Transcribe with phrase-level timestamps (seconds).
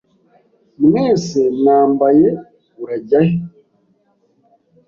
[0.85, 2.27] Mwese mwambaye.
[2.83, 3.35] Urajya he?